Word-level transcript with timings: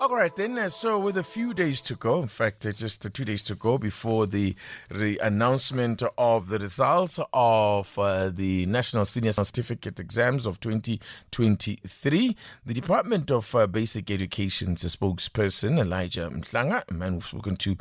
All 0.00 0.10
right, 0.10 0.34
then. 0.36 0.56
Uh, 0.56 0.68
so, 0.68 0.96
with 0.96 1.16
a 1.16 1.24
few 1.24 1.52
days 1.52 1.82
to 1.82 1.96
go, 1.96 2.20
in 2.22 2.28
fact, 2.28 2.64
uh, 2.64 2.70
just 2.70 3.04
uh, 3.04 3.08
two 3.12 3.24
days 3.24 3.42
to 3.42 3.56
go 3.56 3.78
before 3.78 4.26
the 4.26 4.54
re- 4.92 5.18
announcement 5.18 6.04
of 6.16 6.46
the 6.46 6.60
results 6.60 7.18
of 7.32 7.92
the 8.36 8.64
National 8.66 9.04
Senior 9.04 9.32
Certificate 9.32 9.98
Exams 9.98 10.46
of 10.46 10.60
2023, 10.60 12.36
the 12.64 12.74
Department 12.74 13.32
of 13.32 13.52
Basic 13.72 14.08
Education's 14.12 14.84
spokesperson, 14.84 15.80
Elijah 15.80 16.30
Mhlanga, 16.30 16.84
a 16.88 16.94
man 16.94 17.14
we've 17.14 17.26
spoken 17.26 17.56
to, 17.56 17.76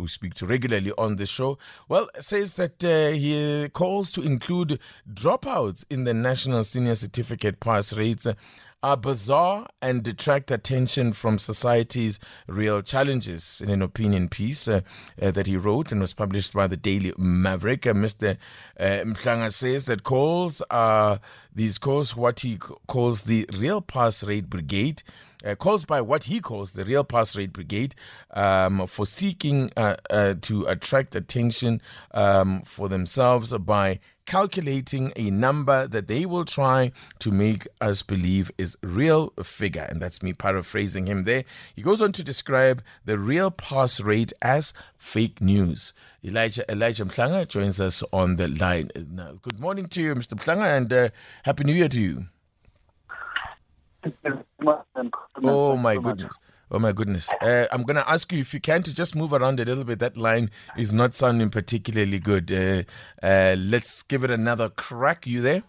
we 0.00 0.08
speak 0.08 0.34
to 0.34 0.44
regularly 0.46 0.90
on 0.98 1.14
the 1.14 1.26
show, 1.26 1.56
well, 1.88 2.08
says 2.18 2.56
that 2.56 2.82
he 3.14 3.68
calls 3.68 4.10
to 4.10 4.22
include 4.22 4.80
dropouts 5.08 5.84
in 5.88 6.02
the 6.02 6.14
National 6.14 6.64
Senior 6.64 6.96
Certificate 6.96 7.60
pass 7.60 7.92
rates 7.92 8.26
are 8.86 8.96
bizarre 8.96 9.66
and 9.82 10.04
detract 10.04 10.48
attention 10.48 11.12
from 11.12 11.38
society's 11.38 12.20
real 12.46 12.80
challenges. 12.80 13.60
In 13.60 13.68
an 13.68 13.82
opinion 13.82 14.28
piece 14.28 14.68
uh, 14.68 14.82
uh, 15.20 15.32
that 15.32 15.48
he 15.48 15.56
wrote 15.56 15.90
and 15.90 16.00
was 16.00 16.12
published 16.12 16.52
by 16.52 16.68
the 16.68 16.76
Daily 16.76 17.12
Maverick, 17.18 17.84
uh, 17.84 17.94
Mr. 17.94 18.36
Uh, 18.78 18.84
Mhlanga 18.84 19.52
says 19.52 19.86
that 19.86 20.04
calls 20.04 20.62
are 20.70 21.18
these 21.52 21.78
calls 21.78 22.14
what 22.14 22.38
he 22.38 22.58
calls 22.86 23.24
the 23.24 23.50
real 23.58 23.80
pass 23.80 24.22
rate 24.22 24.48
brigade. 24.48 25.02
Uh, 25.44 25.56
calls 25.56 25.84
by 25.84 26.00
what 26.00 26.24
he 26.24 26.38
calls 26.40 26.74
the 26.74 26.84
real 26.84 27.02
pass 27.02 27.36
rate 27.36 27.52
brigade 27.52 27.94
um, 28.34 28.86
for 28.86 29.04
seeking 29.04 29.68
uh, 29.76 29.96
uh, 30.10 30.34
to 30.40 30.64
attract 30.66 31.16
attention 31.16 31.80
um, 32.12 32.62
for 32.62 32.88
themselves 32.88 33.52
by 33.58 33.98
calculating 34.26 35.12
a 35.16 35.30
number 35.30 35.86
that 35.86 36.08
they 36.08 36.26
will 36.26 36.44
try 36.44 36.92
to 37.20 37.30
make 37.30 37.66
us 37.80 38.02
believe 38.02 38.50
is 38.58 38.76
real 38.82 39.30
figure. 39.42 39.86
And 39.88 40.02
that's 40.02 40.22
me 40.22 40.32
paraphrasing 40.32 41.06
him 41.06 41.24
there. 41.24 41.44
He 41.74 41.82
goes 41.82 42.02
on 42.02 42.12
to 42.12 42.22
describe 42.22 42.82
the 43.04 43.18
real 43.18 43.50
pass 43.50 44.00
rate 44.00 44.32
as 44.42 44.74
fake 44.98 45.40
news. 45.40 45.92
Elijah 46.24 46.70
Elijah 46.70 47.04
Mhlanga 47.04 47.46
joins 47.46 47.80
us 47.80 48.02
on 48.12 48.36
the 48.36 48.48
line. 48.48 48.90
Now, 49.10 49.38
good 49.42 49.60
morning 49.60 49.86
to 49.88 50.02
you, 50.02 50.14
Mr. 50.14 50.34
Mhlanga, 50.34 50.76
and 50.76 50.92
uh, 50.92 51.08
Happy 51.44 51.64
New 51.64 51.74
Year 51.74 51.88
to 51.88 52.00
you. 52.00 52.26
Oh 55.42 55.76
my 55.76 55.96
goodness. 55.96 56.34
Oh 56.70 56.80
my 56.80 56.90
goodness. 56.92 57.32
Uh, 57.40 57.66
I'm 57.70 57.84
going 57.84 57.96
to 57.96 58.08
ask 58.10 58.32
you 58.32 58.40
if 58.40 58.52
you 58.52 58.60
can 58.60 58.82
to 58.82 58.94
just 58.94 59.14
move 59.14 59.32
around 59.32 59.60
a 59.60 59.64
little 59.64 59.84
bit. 59.84 60.00
That 60.00 60.16
line 60.16 60.50
is 60.76 60.92
not 60.92 61.14
sounding 61.14 61.48
particularly 61.48 62.18
good. 62.18 62.50
Uh, 62.50 62.82
uh, 63.24 63.54
let's 63.56 64.02
give 64.02 64.24
it 64.24 64.32
another 64.32 64.68
crack. 64.70 65.26
You 65.26 65.42
there? 65.42 65.62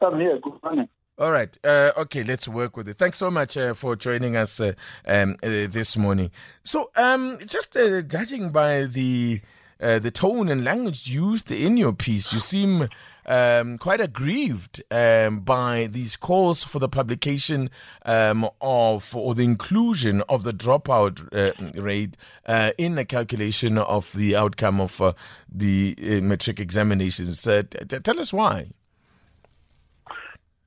I'm 0.00 0.18
here. 0.18 0.40
Good 0.40 0.60
morning. 0.64 0.88
All 1.18 1.30
right. 1.30 1.56
Uh, 1.62 1.92
okay, 1.98 2.24
let's 2.24 2.48
work 2.48 2.76
with 2.76 2.88
it. 2.88 2.98
Thanks 2.98 3.18
so 3.18 3.30
much 3.30 3.56
uh, 3.56 3.74
for 3.74 3.94
joining 3.94 4.34
us 4.34 4.58
uh, 4.58 4.72
um, 5.06 5.36
this 5.42 5.96
morning. 5.96 6.32
So, 6.64 6.90
um, 6.96 7.38
just 7.46 7.74
judging 7.74 8.50
by 8.50 8.84
the 8.86 9.40
the 9.78 10.10
tone 10.10 10.48
and 10.48 10.64
language 10.64 11.08
used 11.08 11.50
in 11.50 11.76
your 11.76 11.92
piece, 11.92 12.32
you 12.32 12.40
seem 12.40 12.88
um, 13.26 13.78
quite 13.78 14.00
aggrieved 14.00 14.82
um, 14.90 15.40
by 15.40 15.86
these 15.86 16.16
calls 16.16 16.64
for 16.64 16.78
the 16.78 16.88
publication 16.88 17.70
um, 18.04 18.48
of 18.60 19.14
or 19.14 19.34
the 19.34 19.44
inclusion 19.44 20.22
of 20.28 20.44
the 20.44 20.52
dropout 20.52 21.28
uh, 21.32 21.80
rate 21.80 22.16
uh, 22.46 22.72
in 22.78 22.94
the 22.94 23.04
calculation 23.04 23.78
of 23.78 24.12
the 24.12 24.34
outcome 24.36 24.80
of 24.80 25.00
uh, 25.00 25.12
the 25.50 25.94
uh, 25.98 26.20
matric 26.20 26.58
examinations. 26.60 27.46
Uh, 27.46 27.62
t- 27.68 27.84
t- 27.86 27.98
tell 27.98 28.18
us 28.18 28.32
why. 28.32 28.68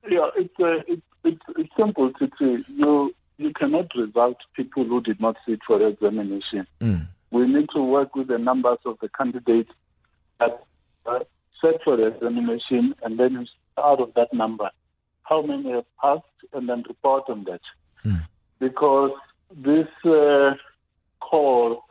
Yeah, 0.08 0.30
it's 0.36 0.54
uh, 0.60 0.82
it's, 0.86 1.02
it's 1.24 1.42
it's 1.56 1.72
simple 1.76 2.12
to 2.12 2.30
say 2.38 2.64
you 2.68 3.14
you 3.38 3.52
cannot 3.52 3.94
result 3.94 4.38
people 4.54 4.84
who 4.84 5.00
did 5.00 5.20
not 5.20 5.36
sit 5.46 5.60
for 5.66 5.78
the 5.78 5.88
examination. 5.88 6.66
Mm. 6.80 7.08
We 7.30 7.46
need 7.46 7.68
to 7.74 7.82
work 7.82 8.14
with 8.14 8.28
the 8.28 8.38
numbers 8.38 8.78
of 8.84 8.98
the 9.00 9.08
candidates 9.08 9.70
that 10.38 10.66
set 11.60 11.82
for 11.84 11.96
the 11.96 12.06
examination, 12.06 12.94
and 13.02 13.18
then 13.18 13.46
out 13.78 14.00
of 14.00 14.14
that 14.14 14.32
number, 14.32 14.70
how 15.22 15.42
many 15.42 15.70
have 15.72 15.84
passed, 16.00 16.24
and 16.52 16.68
then 16.68 16.84
report 16.88 17.24
on 17.28 17.44
that. 17.44 17.60
Mm. 18.04 18.22
Because 18.58 19.12
this 19.50 19.88
uh, 20.04 20.54
call 21.20 21.82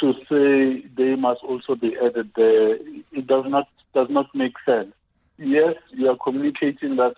to 0.00 0.12
say 0.28 0.86
they 0.96 1.14
must 1.14 1.42
also 1.44 1.74
be 1.74 1.96
added 1.96 2.30
there, 2.36 2.74
it 3.12 3.26
does 3.26 3.44
not 3.46 3.68
does 3.94 4.08
not 4.10 4.26
make 4.34 4.54
sense. 4.66 4.92
Yes, 5.38 5.74
you 5.90 6.08
are 6.08 6.16
communicating 6.16 6.96
that 6.96 7.14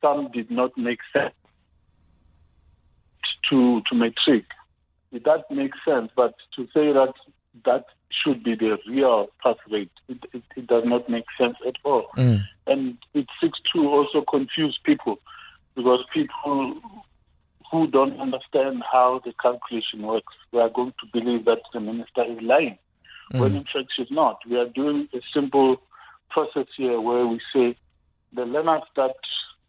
some 0.00 0.30
did 0.32 0.50
not 0.50 0.76
make 0.76 1.00
sense 1.12 1.34
to 3.48 3.80
to 3.88 3.94
matric. 3.94 4.44
That 5.12 5.44
makes 5.50 5.78
sense, 5.84 6.10
but 6.14 6.34
to 6.56 6.66
say 6.66 6.92
that 6.92 7.14
that 7.64 7.86
should 8.10 8.42
be 8.44 8.54
the 8.54 8.78
real 8.88 9.28
pass 9.42 9.56
rate. 9.70 9.90
It, 10.08 10.18
it, 10.32 10.42
it 10.56 10.66
does 10.66 10.84
not 10.86 11.08
make 11.08 11.24
sense 11.38 11.56
at 11.66 11.76
all. 11.84 12.06
Mm. 12.16 12.40
And 12.66 12.98
it 13.14 13.26
seeks 13.40 13.58
to 13.72 13.88
also 13.88 14.22
confuse 14.28 14.78
people 14.84 15.18
because 15.74 16.04
people 16.12 16.80
who 17.70 17.86
don't 17.86 18.20
understand 18.20 18.82
how 18.90 19.20
the 19.24 19.32
calculation 19.40 20.02
works, 20.02 20.34
they 20.52 20.58
are 20.58 20.68
going 20.68 20.92
to 21.00 21.06
believe 21.12 21.44
that 21.44 21.60
the 21.72 21.80
minister 21.80 22.24
is 22.24 22.38
lying, 22.42 22.78
mm. 23.32 23.40
when 23.40 23.54
in 23.54 23.64
fact 23.64 23.92
she's 23.96 24.10
not. 24.10 24.40
We 24.48 24.56
are 24.56 24.68
doing 24.68 25.08
a 25.14 25.18
simple 25.32 25.80
process 26.30 26.66
here 26.76 27.00
where 27.00 27.26
we 27.26 27.40
say 27.52 27.76
the 28.32 28.42
learners 28.42 28.82
that 28.96 29.14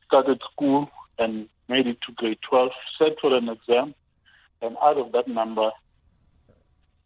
started 0.06 0.42
school 0.52 0.90
and 1.18 1.48
made 1.70 1.88
it 1.88 1.98
to 2.06 2.14
grade 2.14 2.40
12 2.48 2.72
set 2.98 3.20
for 3.22 3.36
an 3.36 3.50
exam, 3.50 3.94
and 4.62 4.78
out 4.82 4.98
of 4.98 5.12
that 5.12 5.28
number, 5.28 5.72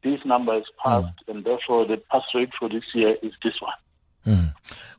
this 0.04 0.20
number 0.26 0.58
is 0.58 0.66
passed, 0.84 1.08
mm. 1.28 1.36
and 1.36 1.46
therefore 1.46 1.86
the 1.86 1.98
pass 2.12 2.24
rate 2.34 2.52
for 2.58 2.70
this 2.70 2.84
year 2.94 3.16
is 3.22 3.34
this 3.44 3.54
one. 3.60 3.74
Mm. 4.26 4.54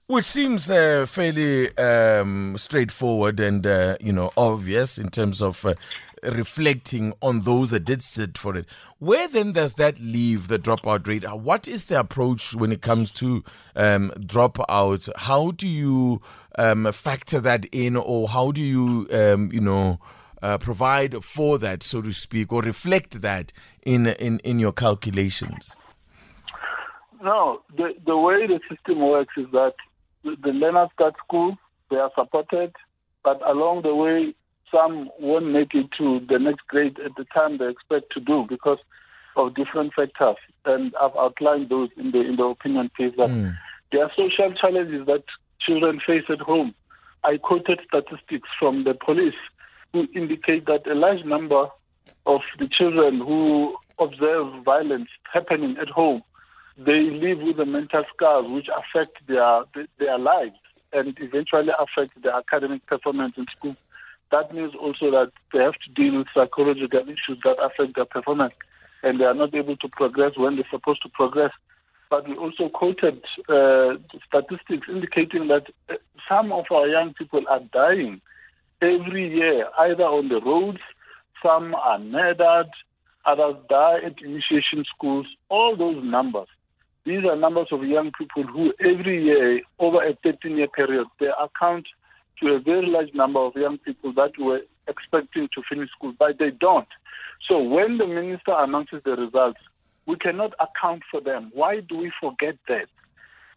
Which 0.08 0.24
seems 0.24 0.70
uh, 0.70 1.06
fairly 1.06 1.76
um, 1.78 2.56
straightforward 2.58 3.40
and 3.40 3.66
uh, 3.66 3.96
you 4.00 4.12
know 4.12 4.30
obvious 4.36 4.98
in 4.98 5.10
terms 5.10 5.42
of 5.42 5.64
uh, 5.64 5.74
reflecting 6.22 7.12
on 7.20 7.40
those 7.40 7.70
that 7.70 7.84
did 7.84 8.02
sit 8.02 8.38
for 8.38 8.56
it. 8.56 8.66
Where 8.98 9.26
then 9.28 9.52
does 9.52 9.74
that 9.74 9.98
leave 10.00 10.48
the 10.48 10.58
dropout 10.58 11.06
rate? 11.08 11.24
What 11.24 11.66
is 11.66 11.86
the 11.86 11.98
approach 11.98 12.54
when 12.54 12.70
it 12.72 12.82
comes 12.82 13.10
to 13.12 13.42
um, 13.74 14.12
dropouts? 14.18 15.08
How 15.16 15.50
do 15.50 15.66
you 15.66 16.22
um, 16.56 16.90
factor 16.92 17.40
that 17.40 17.66
in, 17.66 17.96
or 17.96 18.28
how 18.28 18.52
do 18.52 18.62
you 18.62 19.08
um, 19.12 19.50
you 19.52 19.60
know? 19.60 19.98
Uh, 20.46 20.56
provide 20.58 21.24
for 21.24 21.58
that, 21.58 21.82
so 21.82 22.00
to 22.00 22.12
speak, 22.12 22.52
or 22.52 22.62
reflect 22.62 23.20
that 23.20 23.52
in 23.82 24.06
in, 24.06 24.38
in 24.44 24.60
your 24.60 24.70
calculations? 24.70 25.74
No, 27.20 27.62
the 27.76 27.94
the 28.06 28.16
way 28.16 28.46
the 28.46 28.60
system 28.70 29.00
works 29.00 29.34
is 29.36 29.46
that 29.50 29.74
the, 30.22 30.36
the 30.40 30.50
learners 30.50 30.90
start 30.94 31.14
school, 31.26 31.56
they 31.90 31.96
are 31.96 32.12
supported, 32.14 32.72
but 33.24 33.40
along 33.44 33.82
the 33.82 33.92
way, 33.92 34.36
some 34.70 35.10
won't 35.18 35.50
make 35.50 35.74
it 35.74 35.88
to 35.98 36.20
the 36.28 36.38
next 36.38 36.64
grade 36.68 36.96
at 37.04 37.16
the 37.16 37.24
time 37.34 37.58
they 37.58 37.68
expect 37.68 38.12
to 38.12 38.20
do 38.20 38.46
because 38.48 38.78
of 39.36 39.56
different 39.56 39.94
factors. 39.94 40.36
And 40.64 40.94
I've 41.02 41.16
outlined 41.16 41.70
those 41.70 41.88
in 41.96 42.12
the 42.12 42.20
in 42.20 42.36
the 42.36 42.44
opinion 42.44 42.88
piece 42.96 43.14
that 43.16 43.30
mm. 43.30 43.52
there 43.90 44.04
are 44.04 44.12
social 44.16 44.54
challenges 44.54 45.06
that 45.06 45.24
children 45.58 45.98
face 46.06 46.26
at 46.28 46.38
home. 46.38 46.72
I 47.24 47.38
quoted 47.38 47.80
statistics 47.88 48.48
from 48.60 48.84
the 48.84 48.94
police 48.94 49.42
who 49.96 50.06
indicate 50.14 50.66
that 50.66 50.86
a 50.86 50.94
large 50.94 51.24
number 51.24 51.68
of 52.26 52.42
the 52.58 52.68
children 52.68 53.18
who 53.18 53.74
observe 53.98 54.62
violence 54.62 55.08
happening 55.32 55.74
at 55.80 55.88
home, 55.88 56.22
they 56.76 57.10
live 57.10 57.38
with 57.38 57.56
the 57.56 57.64
mental 57.64 58.04
scars 58.14 58.44
which 58.48 58.68
affect 58.68 59.26
their 59.26 59.62
their 59.98 60.18
lives 60.18 60.58
and 60.92 61.16
eventually 61.18 61.72
affect 61.78 62.20
their 62.22 62.34
academic 62.34 62.84
performance 62.86 63.34
in 63.38 63.46
school. 63.56 63.74
That 64.30 64.52
means 64.52 64.74
also 64.74 65.10
that 65.12 65.32
they 65.52 65.60
have 65.60 65.78
to 65.86 65.90
deal 65.94 66.18
with 66.18 66.26
psychological 66.34 67.00
issues 67.00 67.38
that 67.44 67.56
affect 67.62 67.96
their 67.96 68.04
performance, 68.04 68.52
and 69.02 69.18
they 69.18 69.24
are 69.24 69.34
not 69.42 69.54
able 69.54 69.78
to 69.78 69.88
progress 69.88 70.32
when 70.36 70.56
they're 70.56 70.70
supposed 70.70 71.02
to 71.04 71.08
progress. 71.08 71.52
But 72.10 72.28
we 72.28 72.36
also 72.36 72.68
quoted 72.68 73.24
uh, 73.48 73.94
statistics 74.28 74.88
indicating 74.88 75.48
that 75.48 75.66
some 76.28 76.52
of 76.52 76.66
our 76.70 76.86
young 76.86 77.14
people 77.14 77.42
are 77.48 77.60
dying 77.72 78.20
every 78.82 79.34
year, 79.34 79.66
either 79.78 80.04
on 80.04 80.28
the 80.28 80.40
roads, 80.40 80.80
some 81.42 81.74
are 81.74 81.98
murdered, 81.98 82.70
others 83.24 83.56
die 83.68 83.98
at 84.04 84.22
initiation 84.22 84.84
schools. 84.94 85.26
All 85.48 85.76
those 85.76 86.02
numbers 86.02 86.48
these 87.06 87.24
are 87.24 87.36
numbers 87.36 87.68
of 87.70 87.84
young 87.84 88.10
people 88.18 88.42
who 88.42 88.74
every 88.80 89.24
year, 89.24 89.60
over 89.78 90.04
a 90.04 90.16
13 90.24 90.56
year 90.56 90.66
period, 90.66 91.06
they 91.20 91.28
account 91.40 91.86
to 92.42 92.48
a 92.48 92.58
very 92.58 92.84
large 92.84 93.14
number 93.14 93.38
of 93.38 93.54
young 93.54 93.78
people 93.78 94.12
that 94.14 94.32
were 94.40 94.62
expecting 94.88 95.48
to 95.54 95.62
finish 95.68 95.88
school, 95.90 96.12
but 96.18 96.40
they 96.40 96.50
don't. 96.50 96.88
So 97.48 97.62
when 97.62 97.98
the 97.98 98.08
minister 98.08 98.52
announces 98.56 99.02
the 99.04 99.12
results, 99.12 99.60
we 100.06 100.16
cannot 100.16 100.54
account 100.58 101.02
for 101.08 101.20
them. 101.20 101.52
Why 101.54 101.78
do 101.78 101.96
we 101.96 102.10
forget 102.20 102.56
that? 102.66 102.88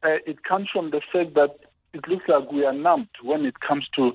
Uh, 0.04 0.22
it 0.28 0.44
comes 0.44 0.70
from 0.72 0.92
the 0.92 1.02
fact 1.12 1.34
that 1.34 1.58
it 1.94 2.08
looks 2.08 2.26
like 2.28 2.52
we 2.52 2.66
are 2.66 2.74
numbed 2.74 3.10
when 3.24 3.46
it 3.46 3.60
comes 3.62 3.88
to 3.96 4.12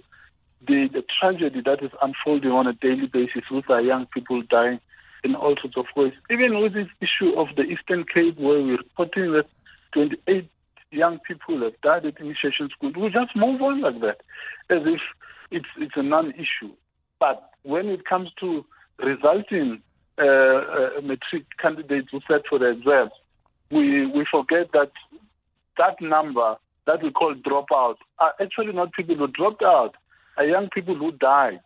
the, 0.66 0.88
the 0.92 1.02
tragedy 1.20 1.60
that 1.64 1.82
is 1.82 1.90
unfolding 2.02 2.50
on 2.50 2.66
a 2.66 2.72
daily 2.72 3.06
basis 3.06 3.42
with 3.50 3.68
our 3.70 3.80
young 3.80 4.06
people 4.06 4.42
dying 4.42 4.80
in 5.22 5.34
all 5.34 5.56
sorts 5.60 5.76
of 5.76 5.86
ways. 5.96 6.12
Even 6.30 6.60
with 6.60 6.74
this 6.74 6.88
issue 7.00 7.32
of 7.36 7.48
the 7.56 7.62
Eastern 7.62 8.04
Cape, 8.04 8.38
where 8.38 8.62
we're 8.62 8.78
reporting 8.78 9.32
that 9.32 9.46
28 9.92 10.48
young 10.90 11.18
people 11.26 11.60
have 11.62 11.80
died 11.82 12.06
at 12.06 12.20
initiation 12.20 12.68
school, 12.70 12.92
we 12.96 13.10
just 13.10 13.34
move 13.34 13.60
on 13.62 13.80
like 13.80 14.00
that, 14.00 14.20
as 14.70 14.82
if 14.86 15.00
it's 15.50 15.66
it's 15.78 15.94
a 15.96 16.02
non-issue. 16.02 16.72
But 17.18 17.50
when 17.62 17.88
it 17.88 18.04
comes 18.04 18.30
to 18.40 18.64
resulting 18.98 19.82
uh, 20.18 20.24
uh, 20.24 21.00
matric 21.02 21.44
candidates 21.60 22.08
who 22.12 22.20
sat 22.28 22.42
for 22.48 22.58
the 22.58 22.70
exams, 22.70 23.12
we 23.70 24.06
we 24.06 24.26
forget 24.30 24.70
that 24.72 24.92
that 25.78 26.00
number 26.00 26.56
that 26.86 27.02
we 27.02 27.10
call 27.10 27.34
dropout 27.34 27.96
are 28.18 28.34
actually 28.40 28.72
not 28.72 28.92
people 28.92 29.16
who 29.16 29.26
dropped 29.28 29.62
out, 29.62 29.94
are 30.36 30.44
young 30.44 30.68
people 30.70 30.94
who 30.94 31.12
died 31.12 31.60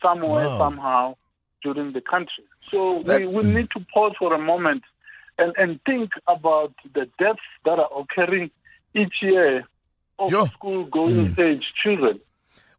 somewhere 0.00 0.48
wow. 0.48 0.58
somehow 0.58 1.16
during 1.62 1.92
the 1.92 2.00
country. 2.00 2.44
So 2.70 3.02
we, 3.02 3.26
we 3.26 3.42
need 3.42 3.68
to 3.76 3.84
pause 3.92 4.12
for 4.18 4.32
a 4.34 4.38
moment 4.38 4.82
and, 5.38 5.52
and 5.56 5.80
think 5.84 6.10
about 6.28 6.74
the 6.94 7.08
deaths 7.18 7.40
that 7.64 7.78
are 7.78 7.90
occurring 7.96 8.50
each 8.94 9.14
year 9.22 9.64
of 10.18 10.30
Yo. 10.30 10.46
school 10.46 10.84
going 10.84 11.34
mm. 11.34 11.38
age 11.38 11.64
children. 11.82 12.20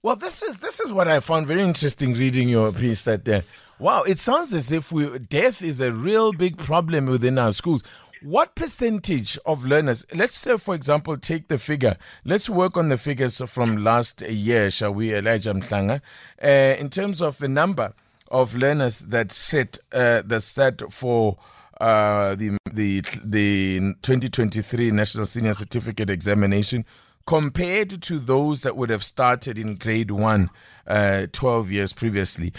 Well, 0.02 0.18
this 0.18 0.44
is 0.44 0.60
this 0.60 0.82
is 0.82 0.92
what 0.92 1.08
I 1.08 1.22
found 1.22 1.48
very 1.48 1.64
interesting 1.64 2.14
reading 2.14 2.50
your 2.50 2.74
piece. 2.74 3.06
That 3.06 3.28
uh, 3.28 3.42
wow, 3.80 4.04
it 4.04 4.20
sounds 4.20 4.54
as 4.54 4.70
if 4.72 4.92
we, 4.92 5.18
death 5.18 5.62
is 5.62 5.80
a 5.80 5.94
real 5.94 6.34
big 6.34 6.58
problem 6.58 7.06
within 7.06 7.38
our 7.40 7.52
schools. 7.52 7.84
What 8.24 8.56
percentage 8.56 9.38
of 9.46 9.66
learners, 9.66 10.06
let's 10.14 10.36
say, 10.36 10.58
for 10.58 10.76
example, 10.76 11.18
take 11.18 11.50
the 11.50 11.58
figure. 11.58 11.98
Let's 12.24 12.50
work 12.50 12.78
on 12.78 12.88
the 12.88 12.98
figures 12.98 13.42
from 13.48 13.84
last 13.84 14.22
year, 14.22 14.72
shall 14.72 14.94
we, 14.94 15.14
Elijah 15.14 15.54
Mhlanga, 15.54 16.00
uh, 16.42 16.48
in 16.80 16.90
terms 16.90 17.22
of 17.22 17.38
the 17.40 17.50
number 17.50 17.94
of 18.32 18.56
learners 18.56 19.02
that 19.02 19.34
sit 19.34 19.78
uh, 19.92 20.22
that 20.26 20.40
set 20.42 20.82
for 20.90 21.38
uh, 21.82 22.36
the 22.36 22.58
the 22.72 23.02
the 23.26 23.80
2023 24.04 24.92
National 24.92 25.26
Senior 25.26 25.54
Certificate 25.54 26.10
Examination 26.10 26.86
compared 27.26 28.02
to 28.04 28.20
those 28.20 28.64
that 28.64 28.78
would 28.78 28.90
have 28.90 29.04
started 29.04 29.58
in 29.60 29.76
grade 29.76 30.12
one 30.12 30.50
uh, 30.88 31.28
12 31.34 31.72
years 31.72 31.92
previously. 31.92 32.54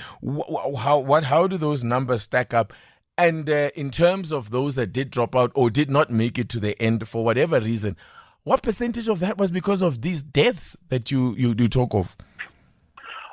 How 0.78 0.98
what 0.98 1.24
how 1.24 1.46
do 1.46 1.56
those 1.56 1.84
numbers 1.84 2.22
stack 2.22 2.52
up? 2.52 2.74
And 3.16 3.48
uh, 3.48 3.70
in 3.74 3.90
terms 3.90 4.32
of 4.32 4.50
those 4.50 4.76
that 4.76 4.92
did 4.92 5.10
drop 5.10 5.36
out 5.36 5.52
or 5.54 5.70
did 5.70 5.88
not 5.88 6.10
make 6.10 6.38
it 6.38 6.48
to 6.50 6.60
the 6.60 6.80
end 6.82 7.06
for 7.06 7.24
whatever 7.24 7.60
reason, 7.60 7.96
what 8.42 8.62
percentage 8.62 9.08
of 9.08 9.20
that 9.20 9.38
was 9.38 9.50
because 9.50 9.82
of 9.82 10.02
these 10.02 10.22
deaths 10.22 10.76
that 10.88 11.10
you 11.10 11.34
you, 11.34 11.54
you 11.56 11.68
talk 11.68 11.94
of? 11.94 12.16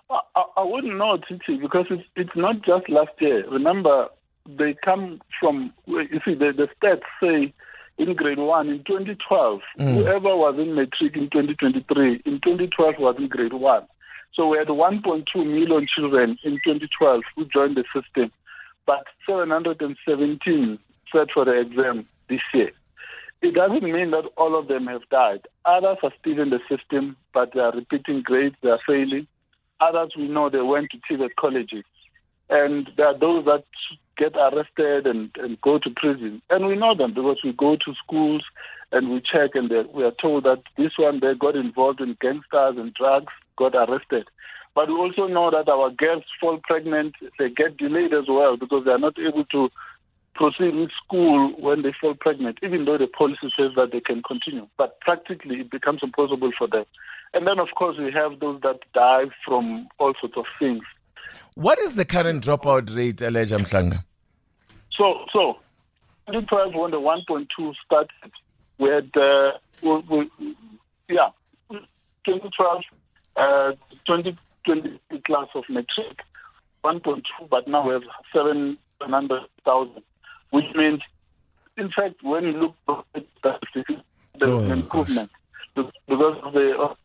I, 0.10 0.44
I 0.58 0.64
wouldn't 0.64 0.98
know, 0.98 1.18
Titi, 1.28 1.58
because 1.58 1.86
it's, 1.90 2.04
it's 2.16 2.36
not 2.36 2.62
just 2.64 2.90
last 2.90 3.12
year. 3.20 3.50
Remember, 3.50 4.08
they 4.46 4.76
come 4.84 5.22
from, 5.40 5.74
you 5.86 6.20
see, 6.26 6.34
the, 6.34 6.52
the 6.52 6.68
stats 6.82 7.02
say 7.22 7.54
in 7.98 8.14
grade 8.16 8.40
one 8.40 8.70
in 8.70 8.84
2012, 8.84 9.62
mm. 9.80 9.94
whoever 9.94 10.36
was 10.36 10.56
in 10.58 10.76
matric 10.76 11.16
in 11.16 11.30
2023, 11.30 12.22
in 12.26 12.42
2012 12.42 12.96
was 13.00 13.16
in 13.18 13.28
grade 13.28 13.54
one. 13.54 13.86
So 14.34 14.48
we 14.48 14.58
had 14.58 14.68
1.2 14.68 15.24
million 15.36 15.88
children 15.94 16.38
in 16.44 16.54
2012 16.64 17.22
who 17.36 17.46
joined 17.46 17.76
the 17.76 17.84
system, 17.94 18.32
but 18.86 19.06
717 19.28 20.80
sat 21.14 21.28
for 21.34 21.46
the 21.46 21.60
exam 21.60 22.08
this 22.30 22.42
year. 22.54 22.72
It 23.42 23.56
doesn't 23.56 23.84
mean 23.84 24.12
that 24.12 24.30
all 24.38 24.58
of 24.58 24.68
them 24.68 24.86
have 24.88 25.08
died. 25.10 25.48
Others 25.66 25.98
are 26.04 26.14
still 26.20 26.40
in 26.40 26.52
the 26.52 26.60
system, 26.70 27.18
but 27.34 27.54
they 27.54 27.60
are 27.60 27.72
repeating 27.72 28.22
grades, 28.22 28.56
they 28.62 28.70
are 28.70 28.80
failing. 28.86 29.28
Others 29.80 30.14
we 30.16 30.28
know 30.28 30.50
they 30.50 30.62
went 30.62 30.92
to 30.92 30.98
TVET 30.98 31.32
colleges. 31.40 31.84
And 32.50 32.90
there 32.98 33.08
are 33.08 33.18
those 33.18 33.46
that 33.46 33.64
get 34.18 34.36
arrested 34.36 35.08
and, 35.08 35.32
and 35.38 35.60
go 35.62 35.80
to 35.80 35.90
prison. 35.96 36.42
And 36.50 36.68
we 36.68 36.76
know 36.76 36.94
them 36.94 37.14
because 37.14 37.38
we 37.44 37.54
go 37.54 37.76
to 37.78 37.94
schools 38.04 38.44
and 38.92 39.10
we 39.10 39.22
check 39.22 39.52
and 39.56 39.72
we 39.94 40.04
are 40.04 40.14
told 40.22 40.44
that 40.44 40.62
this 40.78 40.92
one 40.98 41.20
they 41.22 41.34
got 41.34 41.56
involved 41.56 42.02
in 42.02 42.18
gangsters 42.22 42.76
and 42.78 42.94
drugs, 42.94 43.34
got 43.58 43.74
arrested. 43.74 44.28
But 44.74 44.88
we 44.88 44.94
also 44.94 45.28
know 45.28 45.52
that 45.52 45.70
our 45.70 45.90
girls 45.90 46.24
fall 46.40 46.60
pregnant, 46.64 47.16
they 47.38 47.50
get 47.50 47.78
delayed 47.78 48.14
as 48.14 48.26
well 48.30 48.56
because 48.58 48.86
they 48.86 48.92
are 48.92 49.00
not 49.00 49.18
able 49.20 49.46
to 49.46 49.70
proceed 50.36 50.76
with 50.76 50.90
school 51.04 51.54
when 51.60 51.82
they 51.82 51.94
fall 52.00 52.16
pregnant, 52.16 52.60
even 52.64 52.86
though 52.86 52.98
the 52.98 53.08
policy 53.08 53.52
says 53.58 53.72
that 53.76 53.92
they 53.92 54.00
can 54.00 54.24
continue. 54.24 54.68
But 54.78 55.00
practically, 55.02 55.60
it 55.60 55.70
becomes 55.70 56.00
impossible 56.04 56.52
for 56.58 56.68
them. 56.68 56.86
And 57.34 57.46
then, 57.46 57.60
of 57.60 57.70
course, 57.78 57.98
we 57.98 58.12
have 58.14 58.40
those 58.40 58.62
that 58.62 58.80
die 58.94 59.26
from 59.46 59.88
all 60.00 60.14
sorts 60.20 60.38
of 60.38 60.46
things. 60.58 60.84
What 61.56 61.80
is 61.80 61.96
the 61.96 62.06
current 62.06 62.44
dropout 62.44 62.96
rate, 62.96 63.22
Elijah 63.22 63.58
Mhlanga? 63.58 64.04
So, 64.98 65.26
so 65.32 65.58
2012 66.28 66.76
when 66.76 66.92
the 66.92 66.98
1.2 66.98 67.74
started, 67.86 68.32
we 68.78 68.90
had, 68.90 69.10
uh, 69.16 69.52
we, 69.82 69.98
we, 70.10 70.56
yeah, 71.10 71.30
2012, 71.70 72.84
uh, 73.36 73.72
2020 74.08 75.00
class 75.26 75.48
of 75.56 75.64
matric, 75.70 76.20
1.2, 76.84 77.22
but 77.50 77.68
now 77.68 77.88
we 77.88 77.94
have 77.94 78.04
700,000, 78.34 80.04
which 80.52 80.66
means, 80.76 81.02
in 81.78 81.90
fact, 81.92 82.24
when 82.24 82.44
you 82.44 82.52
look 82.88 83.06
at 83.16 83.26
the 83.44 84.46
oh, 84.46 84.60
improvement. 84.72 85.30
Because 85.76 86.38
of 86.44 86.54
the 86.54 86.96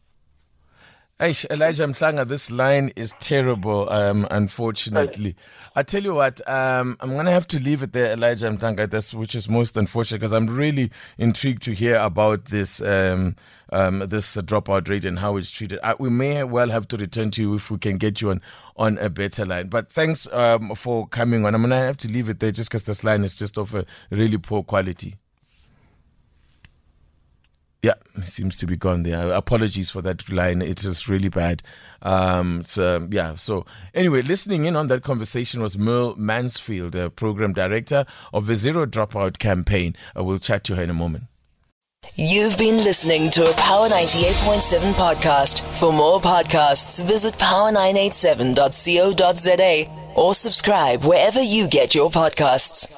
Hey, 1.19 1.35
Elijah 1.51 1.85
Mhlanga, 1.87 2.29
this 2.29 2.51
line 2.51 2.93
is 2.95 3.15
terrible, 3.19 3.89
um, 3.89 4.29
unfortunately. 4.31 5.35
I 5.75 5.83
tell 5.83 6.03
you 6.03 6.13
what, 6.13 6.47
um, 6.47 6.99
I'm 7.01 7.15
going 7.15 7.25
to 7.25 7.31
have 7.33 7.47
to 7.49 7.59
leave 7.59 7.83
it 7.83 7.95
there, 7.95 8.13
Elijah 8.13 8.51
Mhlanga, 8.51 8.91
that's, 8.91 9.15
which 9.15 9.35
is 9.35 9.49
most 9.49 9.79
unfortunate 9.79 10.19
because 10.19 10.35
I'm 10.35 10.47
really 10.47 10.91
intrigued 11.17 11.63
to 11.63 11.73
hear 11.73 11.97
about 11.97 12.45
this 12.45 12.83
um, 12.83 13.35
um, 13.73 14.01
this 14.01 14.37
uh, 14.37 14.43
dropout 14.43 14.91
rate 14.91 15.07
and 15.07 15.19
how 15.19 15.39
it's 15.39 15.51
treated. 15.51 15.79
Uh, 15.83 15.95
we 15.99 16.11
may 16.11 16.45
well 16.45 16.69
have 16.69 16.87
to 16.89 16.99
return 16.99 17.31
to 17.31 17.41
you 17.41 17.55
if 17.55 17.71
we 17.71 17.79
can 17.79 17.97
get 17.97 18.21
you 18.21 18.29
on, 18.29 18.43
on 18.77 18.99
a 18.99 19.09
better 19.09 19.47
line. 19.47 19.69
But 19.69 19.91
thanks 19.91 20.31
um, 20.35 20.75
for 20.75 21.09
coming 21.09 21.47
on. 21.47 21.55
I'm 21.55 21.63
going 21.63 21.71
to 21.71 21.77
have 21.77 21.97
to 21.99 22.09
leave 22.09 22.29
it 22.29 22.41
there 22.41 22.51
just 22.51 22.69
because 22.69 22.83
this 22.83 23.03
line 23.03 23.25
is 23.25 23.35
just 23.35 23.57
of 23.57 23.75
a 23.75 23.87
really 24.11 24.37
poor 24.37 24.63
quality. 24.63 25.17
Yeah, 27.83 27.95
seems 28.25 28.59
to 28.59 28.67
be 28.67 28.77
gone 28.77 29.05
there. 29.05 29.33
Apologies 29.33 29.91
for 29.91 30.03
that 30.03 30.29
line. 30.29 30.61
It 30.61 30.85
was 30.85 31.09
really 31.09 31.29
bad. 31.29 31.63
Um, 32.03 32.65
so, 32.65 33.07
yeah. 33.11 33.37
So, 33.37 33.65
anyway, 33.95 34.23
listening 34.23 34.65
in 34.65 34.75
on 34.77 34.89
that 34.89 35.05
conversation 35.05 35.63
was 35.63 35.79
Merle 35.79 36.17
Mansfield, 36.17 36.97
a 36.97 37.11
program 37.11 37.53
director 37.53 38.05
of 38.33 38.47
the 38.47 38.57
Zero 38.57 38.87
Dropout 38.87 39.39
campaign. 39.39 39.95
Uh, 40.19 40.25
we'll 40.25 40.39
chat 40.39 40.65
to 40.65 40.77
her 40.77 40.83
in 40.83 40.91
a 40.91 40.95
moment. 40.95 41.25
You've 42.15 42.57
been 42.57 42.77
listening 42.77 43.31
to 43.33 43.51
a 43.51 43.53
Power 43.55 43.89
98.7 43.89 44.93
podcast. 44.95 45.61
For 45.79 45.93
more 45.93 46.21
podcasts, 46.21 47.05
visit 47.05 47.35
power987.co.za 47.35 50.13
or 50.15 50.35
subscribe 50.35 51.05
wherever 51.05 51.43
you 51.43 51.69
get 51.69 51.95
your 51.95 52.11
podcasts. 52.11 52.91